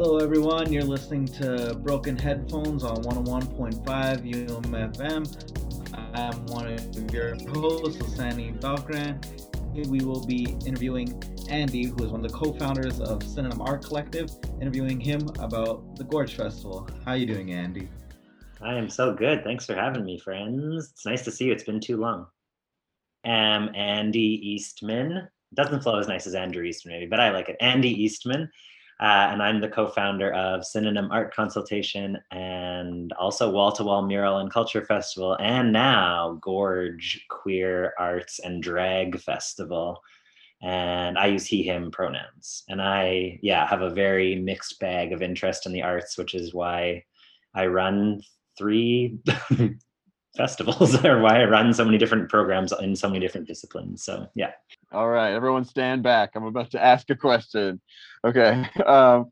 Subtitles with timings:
[0.00, 0.72] Hello, everyone.
[0.72, 5.24] You're listening to Broken Headphones on 101.5 UMFM.
[6.14, 9.18] I'm one of your hosts, Lasani Valgran.
[9.88, 11.20] We will be interviewing
[11.50, 14.30] Andy, who is one of the co-founders of Synonym Art Collective,
[14.60, 16.88] interviewing him about the Gorge Festival.
[17.04, 17.88] How are you doing, Andy?
[18.62, 19.42] I am so good.
[19.42, 20.92] Thanks for having me, friends.
[20.92, 21.52] It's nice to see you.
[21.52, 22.28] It's been too long.
[23.24, 25.28] I'm Andy Eastman.
[25.54, 27.56] doesn't flow as nice as Andrew Eastman, maybe, but I like it.
[27.60, 28.48] Andy Eastman.
[29.00, 34.38] Uh, and I'm the co-founder of Synonym Art Consultation and also Wall to Wall Mural
[34.38, 40.02] and Culture Festival, and now Gorge Queer Arts and Drag Festival.
[40.62, 42.64] And I use he/him pronouns.
[42.68, 46.52] And I, yeah, have a very mixed bag of interest in the arts, which is
[46.52, 47.04] why
[47.54, 48.20] I run
[48.56, 49.20] three
[50.38, 54.02] festivals or why I run so many different programs in so many different disciplines.
[54.02, 54.52] So yeah.
[54.90, 56.30] All right, everyone stand back.
[56.34, 57.82] I'm about to ask a question.
[58.24, 58.64] Okay.
[58.86, 59.30] Um,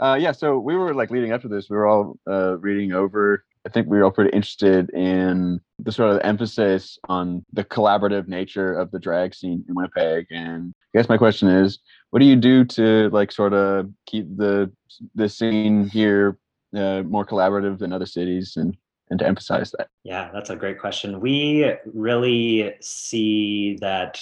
[0.00, 2.92] uh, yeah, so we were like leading up to this, we were all uh, reading
[2.92, 3.44] over.
[3.64, 8.26] I think we were all pretty interested in the sort of emphasis on the collaborative
[8.26, 10.26] nature of the drag scene in Winnipeg.
[10.30, 11.78] And I guess my question is,
[12.10, 14.72] what do you do to like sort of keep the
[15.14, 16.38] the scene here
[16.76, 18.76] uh, more collaborative than other cities and
[19.14, 19.88] and to emphasize that?
[20.02, 21.20] Yeah, that's a great question.
[21.20, 24.20] We really see that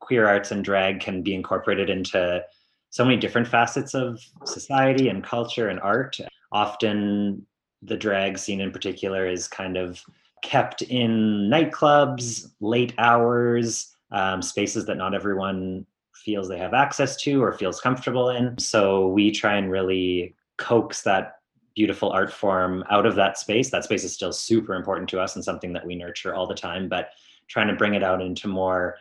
[0.00, 2.42] queer arts and drag can be incorporated into
[2.88, 6.16] so many different facets of society and culture and art.
[6.50, 7.44] Often
[7.82, 10.02] the drag scene in particular is kind of
[10.42, 17.42] kept in nightclubs, late hours, um, spaces that not everyone feels they have access to
[17.42, 18.56] or feels comfortable in.
[18.58, 21.35] So we try and really coax that
[21.76, 23.70] beautiful art form out of that space.
[23.70, 26.54] That space is still super important to us and something that we nurture all the
[26.54, 27.10] time, but
[27.48, 28.96] trying to bring it out into more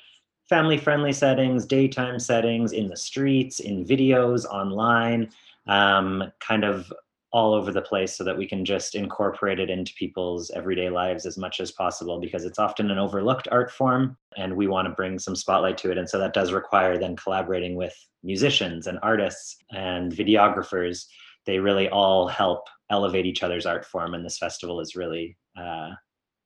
[0.47, 5.29] family friendly settings, daytime settings, in the streets, in videos, online,
[5.67, 6.91] um, kind of
[7.31, 11.25] all over the place so that we can just incorporate it into people's everyday lives
[11.25, 14.93] as much as possible because it's often an overlooked art form and we want to
[14.93, 15.97] bring some spotlight to it.
[15.97, 17.93] And so that does require then collaborating with
[18.23, 21.07] musicians and artists and videographers
[21.45, 25.89] they really all help elevate each other's art form and this festival is really uh,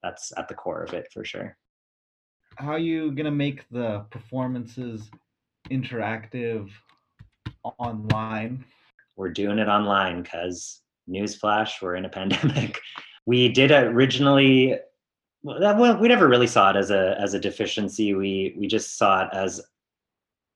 [0.03, 1.57] that's at the core of it for sure.
[2.55, 5.09] How are you gonna make the performances
[5.69, 6.69] interactive
[7.77, 8.65] online?
[9.15, 12.79] We're doing it online because newsflash we're in a pandemic.
[13.25, 14.77] We did originally
[15.41, 18.13] well, we never really saw it as a as a deficiency.
[18.13, 19.61] We we just saw it as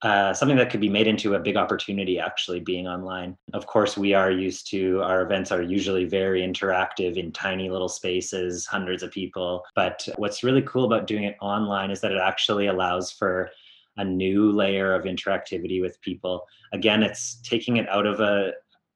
[0.02, 3.36] uh, something that could be made into a big opportunity actually being online.
[3.54, 7.88] Of course, we are used to our events are usually very interactive in tiny little
[7.88, 9.64] spaces, hundreds of people.
[9.74, 13.50] But what's really cool about doing it online is that it actually allows for
[13.96, 16.44] a new layer of interactivity with people.
[16.72, 18.52] Again, it's taking it out of a,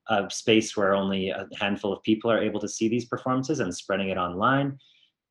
[0.08, 3.74] a space where only a handful of people are able to see these performances and
[3.74, 4.78] spreading it online,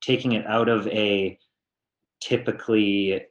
[0.00, 1.38] taking it out of a
[2.20, 3.22] typically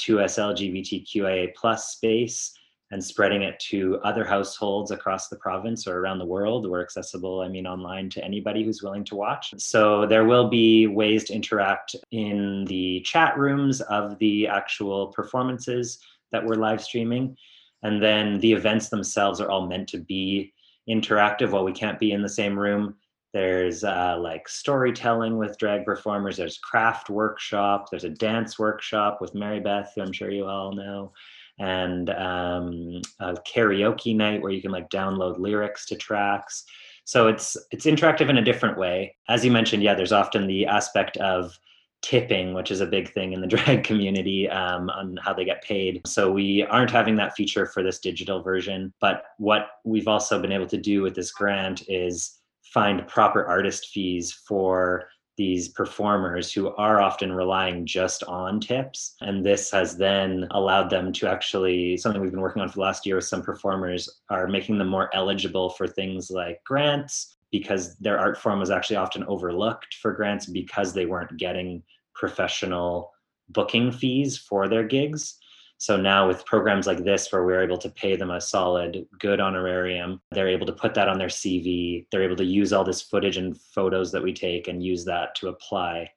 [0.00, 2.52] to us LGBTQIA plus space
[2.92, 6.68] and spreading it to other households across the province or around the world.
[6.68, 9.54] We're accessible, I mean, online to anybody who's willing to watch.
[9.58, 16.00] So there will be ways to interact in the chat rooms of the actual performances
[16.32, 17.36] that we're live streaming.
[17.82, 20.52] And then the events themselves are all meant to be
[20.88, 22.96] interactive while we can't be in the same room
[23.32, 26.36] there's uh, like storytelling with drag performers.
[26.36, 27.88] There's craft workshop.
[27.90, 31.12] There's a dance workshop with Mary Beth, who I'm sure you all know,
[31.58, 36.64] and um, a karaoke night where you can like download lyrics to tracks.
[37.04, 39.16] So it's it's interactive in a different way.
[39.28, 41.56] As you mentioned, yeah, there's often the aspect of
[42.02, 45.62] tipping, which is a big thing in the drag community um, on how they get
[45.62, 46.00] paid.
[46.06, 48.92] So we aren't having that feature for this digital version.
[49.00, 52.39] But what we've also been able to do with this grant is
[52.72, 59.14] find proper artist fees for these performers who are often relying just on tips.
[59.22, 62.82] And this has then allowed them to actually, something we've been working on for the
[62.82, 67.96] last year with some performers, are making them more eligible for things like grants because
[67.96, 71.82] their art form was actually often overlooked for grants because they weren't getting
[72.14, 73.10] professional
[73.48, 75.38] booking fees for their gigs.
[75.80, 79.40] So now with programs like this, where we're able to pay them a solid, good
[79.40, 82.06] honorarium, they're able to put that on their CV.
[82.12, 85.34] They're able to use all this footage and photos that we take and use that
[85.36, 86.10] to apply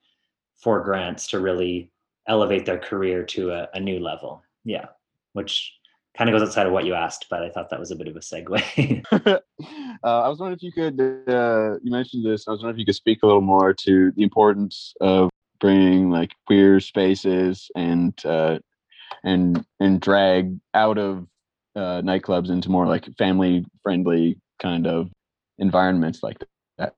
[0.62, 1.90] for grants to really
[2.28, 4.44] elevate their career to a, a new level.
[4.66, 4.88] Yeah,
[5.32, 5.74] which
[6.18, 8.10] kind of goes outside of what you asked, but I thought that was a bit
[8.10, 9.06] of a segue.
[9.26, 9.40] uh,
[10.04, 12.86] I was wondering if you could, uh, you mentioned this, I was wondering if you
[12.86, 15.30] could speak a little more to the importance of
[15.62, 18.60] bringing like queer spaces and uh,
[19.24, 21.28] and and drag out of
[21.76, 25.10] uh, nightclubs into more like family friendly kind of
[25.58, 26.44] environments like
[26.78, 26.96] that?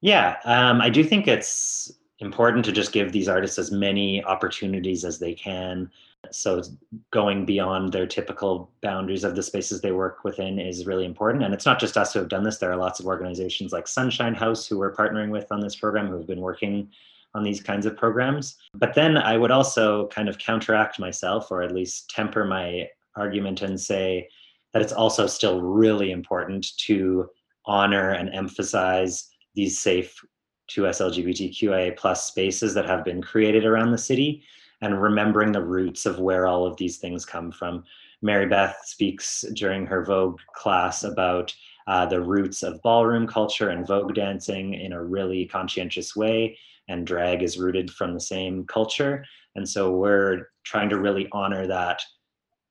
[0.00, 5.04] Yeah, um, I do think it's important to just give these artists as many opportunities
[5.04, 5.90] as they can.
[6.30, 6.62] So
[7.10, 11.44] going beyond their typical boundaries of the spaces they work within is really important.
[11.44, 12.58] And it's not just us who have done this.
[12.58, 16.08] There are lots of organizations like Sunshine House who we're partnering with on this program
[16.08, 16.88] who have been working
[17.34, 18.56] on these kinds of programs.
[18.74, 23.62] But then I would also kind of counteract myself or at least temper my argument
[23.62, 24.28] and say
[24.72, 27.28] that it's also still really important to
[27.66, 30.20] honor and emphasize these safe
[30.66, 34.42] to us LGBTQIA plus spaces that have been created around the city
[34.80, 37.84] and remembering the roots of where all of these things come from.
[38.22, 41.54] Mary Beth speaks during her Vogue class about
[41.86, 46.58] uh, the roots of ballroom culture and Vogue dancing in a really conscientious way,
[46.88, 49.24] and drag is rooted from the same culture.
[49.54, 52.02] And so we're trying to really honor that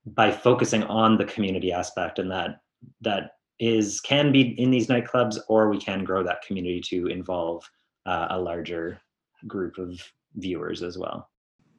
[0.06, 2.60] by focusing on the community aspect and that
[3.02, 7.64] that is can be in these nightclubs or we can grow that community to involve
[8.06, 9.00] uh, a larger
[9.48, 10.02] group of
[10.36, 11.30] viewers as well.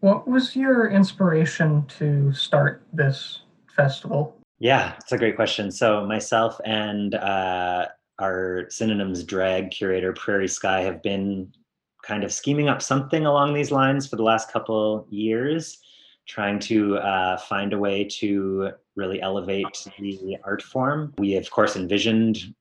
[0.00, 3.40] What was your inspiration to start this
[3.74, 4.36] festival?
[4.58, 5.70] Yeah, it's a great question.
[5.70, 7.86] So myself and uh,
[8.20, 11.52] our synonyms drag curator Prairie Sky have been
[12.06, 15.78] kind of scheming up something along these lines for the last couple years,
[16.26, 21.12] trying to uh, find a way to really elevate the art form.
[21.18, 22.54] We of course envisioned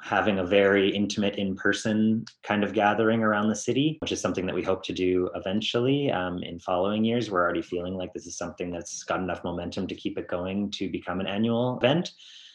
[0.00, 4.54] having a very intimate in-person kind of gathering around the city which is something that
[4.54, 8.36] we hope to do eventually um, in following years we're already feeling like this is
[8.36, 12.10] something that's got enough momentum to keep it going to become an annual event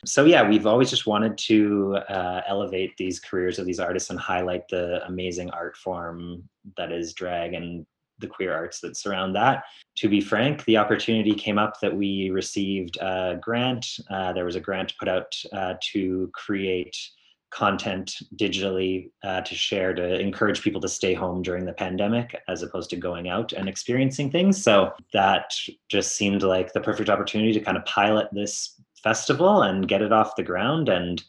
[0.06, 4.20] so yeah we've always just wanted to uh, elevate these careers of these artists and
[4.20, 6.44] highlight the amazing art form
[6.78, 7.86] that is drag and
[8.22, 9.64] the queer arts that surround that.
[9.98, 13.86] To be frank, the opportunity came up that we received a grant.
[14.10, 16.96] Uh, there was a grant put out uh, to create
[17.52, 22.64] content digitally uh, to share to encourage people to stay home during the pandemic as
[22.64, 24.62] opposed to going out and experiencing things.
[24.62, 25.54] So that
[25.90, 30.14] just seemed like the perfect opportunity to kind of pilot this festival and get it
[30.14, 30.88] off the ground.
[30.88, 31.22] And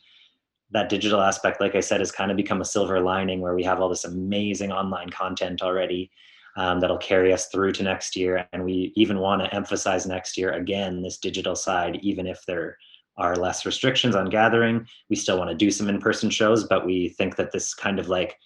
[0.71, 3.65] that digital aspect, like I said, has kind of become a silver lining where we
[3.65, 6.11] have all this amazing online content already.
[6.57, 8.47] Um, that'll carry us through to next year.
[8.53, 12.77] And we even want to emphasize next year again this digital side, even if they're
[13.17, 14.87] are less restrictions on gathering.
[15.11, 18.09] We still want to do some in-person shows, but we think that this kind of
[18.09, 18.39] like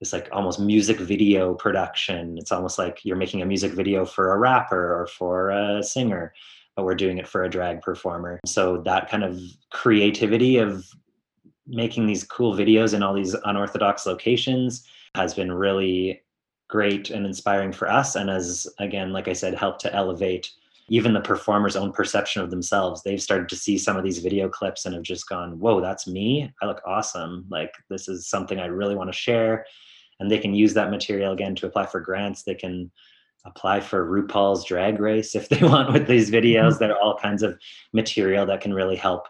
[0.00, 2.36] this like almost music video production.
[2.38, 6.34] It's almost like you're making a music video for a rapper or for a singer,
[6.74, 8.38] but we're doing it for a drag performer.
[8.44, 9.40] So that kind of
[9.70, 10.86] creativity of
[11.66, 16.22] making these cool videos in all these unorthodox locations has been really
[16.68, 20.50] great and inspiring for us and has again like i said helped to elevate
[20.88, 24.48] even the performer's own perception of themselves they've started to see some of these video
[24.48, 26.52] clips and have just gone whoa that's me?
[26.62, 27.46] I look awesome.
[27.50, 29.66] Like this is something i really want to share.
[30.18, 32.42] And they can use that material again to apply for grants.
[32.42, 32.90] They can
[33.44, 36.72] apply for rupaul's drag race if they want with these videos.
[36.72, 36.78] Mm-hmm.
[36.78, 37.58] there are all kinds of
[37.92, 39.26] material that can really help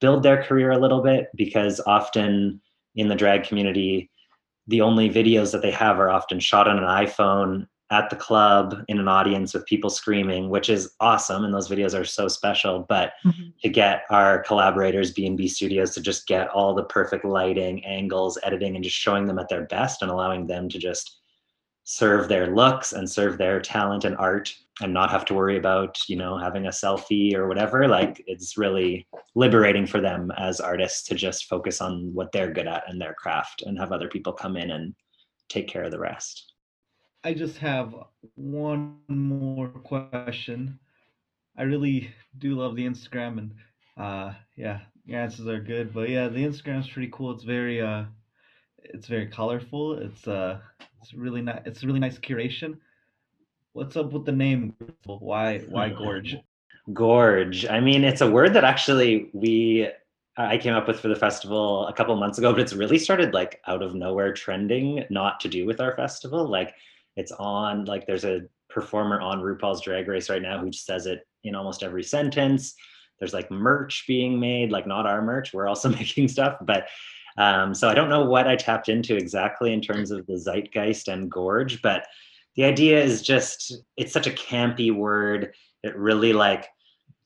[0.00, 2.60] build their career a little bit because often
[2.94, 4.10] in the drag community
[4.66, 8.82] the only videos that they have are often shot on an iphone at the club
[8.88, 12.84] in an audience with people screaming which is awesome and those videos are so special
[12.88, 13.48] but mm-hmm.
[13.62, 18.74] to get our collaborators b&b studios to just get all the perfect lighting angles editing
[18.74, 21.20] and just showing them at their best and allowing them to just
[21.84, 25.96] serve their looks and serve their talent and art and not have to worry about
[26.08, 31.06] you know having a selfie or whatever like it's really liberating for them as artists
[31.06, 34.32] to just focus on what they're good at and their craft and have other people
[34.32, 34.94] come in and
[35.48, 36.53] take care of the rest
[37.24, 37.94] I just have
[38.34, 40.78] one more question.
[41.56, 43.54] I really do love the Instagram and
[43.96, 45.94] uh yeah, your answers are good.
[45.94, 47.32] But yeah, the Instagram's pretty cool.
[47.32, 48.04] It's very uh
[48.78, 49.98] it's very colorful.
[49.98, 50.58] It's uh
[51.00, 52.76] it's really nice it's really nice curation.
[53.72, 54.74] What's up with the name?
[55.06, 56.36] Why why gorge?
[56.92, 57.64] Gorge.
[57.64, 59.88] I mean, it's a word that actually we
[60.36, 63.32] I came up with for the festival a couple months ago, but it's really started
[63.32, 66.46] like out of nowhere trending, not to do with our festival.
[66.46, 66.74] Like
[67.16, 71.26] it's on like there's a performer on RuPaul's Drag Race right now who says it
[71.44, 72.74] in almost every sentence.
[73.18, 75.52] There's like merch being made, like not our merch.
[75.52, 76.88] We're also making stuff, but
[77.36, 81.08] um, so I don't know what I tapped into exactly in terms of the zeitgeist
[81.08, 82.06] and gorge, but
[82.56, 85.54] the idea is just it's such a campy word.
[85.82, 86.68] It really like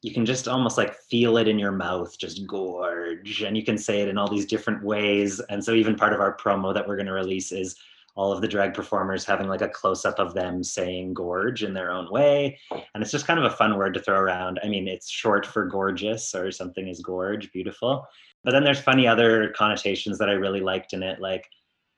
[0.03, 3.77] you can just almost like feel it in your mouth, just gorge, and you can
[3.77, 5.41] say it in all these different ways.
[5.51, 7.77] And so even part of our promo that we're going to release is
[8.19, 11.73] all of the drag performers having like a close up of them saying gorge in
[11.73, 12.59] their own way.
[12.73, 14.59] And it's just kind of a fun word to throw around.
[14.65, 18.05] I mean, it's short for gorgeous or something is gorge, beautiful.
[18.43, 21.49] But then there's funny other connotations that I really liked in it, like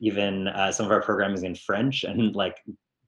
[0.01, 2.59] even uh, some of our programming in French and like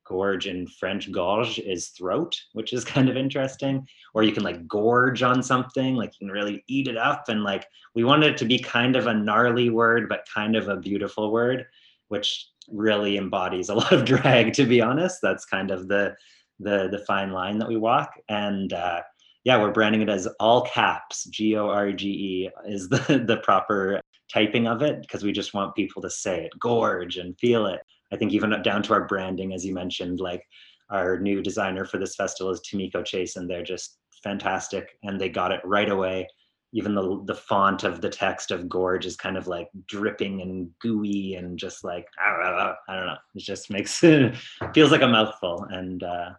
[0.06, 3.86] gorge in French, gorge is throat, which is kind of interesting.
[4.14, 7.28] Or you can like gorge on something, like you can really eat it up.
[7.28, 10.68] And like we wanted it to be kind of a gnarly word, but kind of
[10.68, 11.66] a beautiful word,
[12.12, 15.18] which really embodies a lot of drag, to be honest.
[15.22, 16.14] That's kind of the
[16.60, 18.10] the the fine line that we walk.
[18.28, 19.00] And uh,
[19.44, 21.24] yeah, we're branding it as all caps.
[21.24, 23.98] G O R G E is the the proper
[24.30, 27.80] typing of it because we just want people to say it, gorge and feel it.
[28.12, 30.44] I think even down to our branding, as you mentioned, like
[30.90, 35.30] our new designer for this festival is Tomiko Chase, and they're just fantastic, and they
[35.30, 36.28] got it right away.
[36.72, 40.70] Even the the font of the text of gorge is kind of like dripping and
[40.78, 43.16] gooey and just like I don't know.
[43.34, 44.36] It just makes it
[44.74, 46.30] feels like a mouthful, and uh,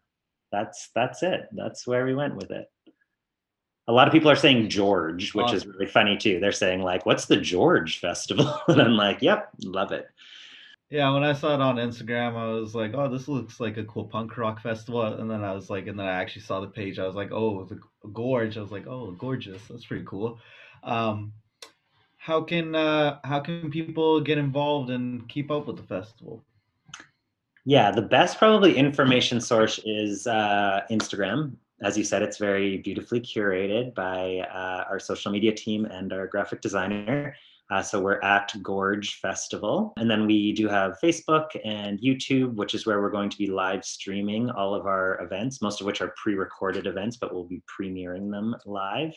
[0.51, 1.49] that's that's it.
[1.51, 2.67] That's where we went with it.
[3.87, 5.57] A lot of people are saying George, which awesome.
[5.57, 6.39] is really funny too.
[6.39, 10.07] They're saying like, "What's the George Festival?" and I'm like, "Yep, love it."
[10.93, 13.83] Yeah, when I saw it on Instagram, I was like, "Oh, this looks like a
[13.85, 16.67] cool punk rock festival." And then I was like, and then I actually saw the
[16.67, 16.99] page.
[16.99, 19.59] I was like, "Oh, the gorge." I was like, "Oh, gorgeous.
[19.67, 20.37] That's pretty cool."
[20.83, 21.33] Um,
[22.17, 26.43] how can uh, how can people get involved and keep up with the festival?
[27.65, 31.55] Yeah, the best probably information source is uh, Instagram.
[31.81, 36.27] As you said, it's very beautifully curated by uh, our social media team and our
[36.27, 37.35] graphic designer.
[37.71, 39.93] Uh, so we're at Gorge Festival.
[39.97, 43.47] And then we do have Facebook and YouTube, which is where we're going to be
[43.47, 47.45] live streaming all of our events, most of which are pre recorded events, but we'll
[47.45, 49.13] be premiering them live.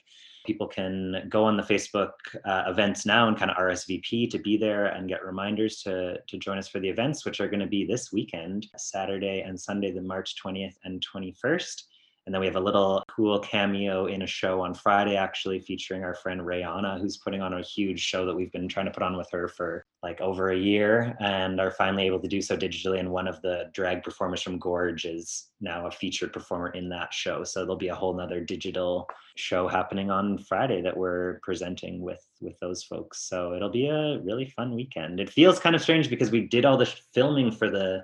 [0.46, 2.12] People can go on the Facebook
[2.44, 6.38] uh, events now and kind of RSVP to be there and get reminders to, to
[6.38, 9.90] join us for the events, which are going to be this weekend, Saturday and Sunday,
[9.90, 11.82] the March 20th and 21st.
[12.26, 16.02] And then we have a little cool cameo in a show on Friday, actually featuring
[16.02, 19.04] our friend Rayana, who's putting on a huge show that we've been trying to put
[19.04, 22.56] on with her for like over a year and are finally able to do so
[22.56, 22.98] digitally.
[22.98, 27.14] And one of the drag performers from Gorge is now a featured performer in that
[27.14, 27.44] show.
[27.44, 32.26] So there'll be a whole nother digital show happening on Friday that we're presenting with
[32.40, 33.28] with those folks.
[33.28, 35.20] So it'll be a really fun weekend.
[35.20, 38.02] It feels kind of strange because we did all the filming for the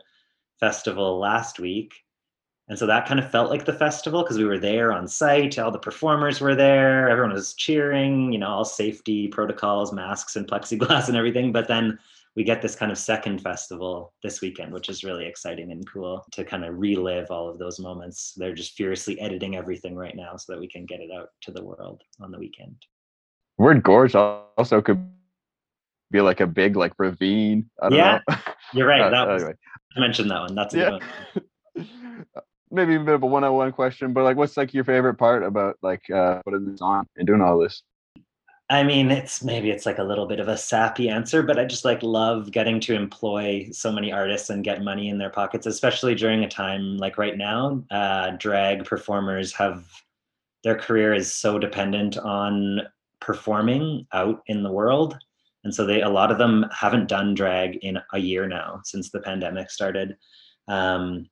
[0.61, 1.93] festival last week
[2.69, 5.59] and so that kind of felt like the festival because we were there on site,
[5.59, 10.47] all the performers were there, everyone was cheering, you know, all safety protocols, masks and
[10.47, 11.53] plexiglass and everything.
[11.53, 11.99] But then
[12.35, 16.25] we get this kind of second festival this weekend, which is really exciting and cool
[16.33, 18.33] to kind of relive all of those moments.
[18.37, 21.51] They're just furiously editing everything right now so that we can get it out to
[21.51, 22.77] the world on the weekend.
[23.59, 25.05] Word gorge also could
[26.11, 27.69] be like a big like ravine.
[27.91, 28.21] yeah,
[28.73, 29.03] you're right.
[29.03, 29.59] Uh, that was, anyway.
[29.97, 30.55] I mentioned that one.
[30.55, 30.91] That's a yeah.
[30.91, 31.03] good
[31.75, 31.89] one.
[32.73, 35.77] maybe a bit of a one-on-one question, but like, what's like your favorite part about
[35.83, 37.83] like uh, putting this on and doing all this?
[38.71, 41.67] I mean, it's maybe it's like a little bit of a sappy answer, but I
[41.67, 45.67] just like love getting to employ so many artists and get money in their pockets,
[45.67, 47.85] especially during a time like right now.
[47.91, 49.85] Uh, drag performers have
[50.65, 52.81] their career is so dependent on
[53.21, 55.19] performing out in the world,
[55.65, 59.11] and so they a lot of them haven't done drag in a year now since
[59.11, 60.17] the pandemic started.
[60.69, 61.29] Um,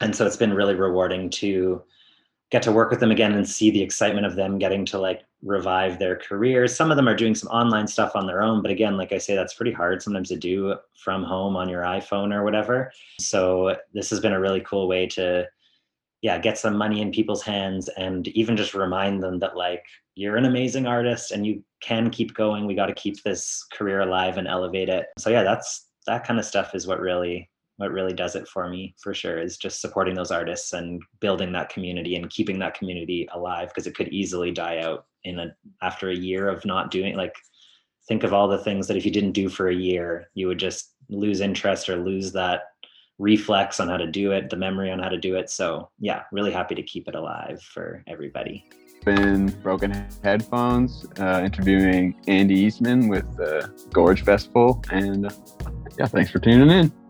[0.00, 1.82] and so it's been really rewarding to
[2.50, 5.22] get to work with them again and see the excitement of them getting to like
[5.42, 6.74] revive their careers.
[6.74, 9.18] Some of them are doing some online stuff on their own, but again, like I
[9.18, 12.92] say, that's pretty hard sometimes to do from home on your iPhone or whatever.
[13.18, 15.46] So this has been a really cool way to
[16.22, 19.84] yeah, get some money in people's hands and even just remind them that like
[20.14, 22.66] you're an amazing artist and you can keep going.
[22.66, 25.08] We got to keep this career alive and elevate it.
[25.18, 28.68] So yeah, that's that kind of stuff is what really what really does it for
[28.68, 32.74] me for sure is just supporting those artists and building that community and keeping that
[32.74, 36.90] community alive because it could easily die out in a after a year of not
[36.90, 37.34] doing like
[38.06, 40.58] think of all the things that if you didn't do for a year you would
[40.58, 42.62] just lose interest or lose that
[43.18, 45.50] reflex on how to do it the memory on how to do it.
[45.50, 48.68] So yeah really happy to keep it alive for everybody.
[49.04, 55.30] Been broken headphones uh, interviewing andy eastman with the gorge festival and uh,
[55.98, 57.03] yeah thanks for tuning in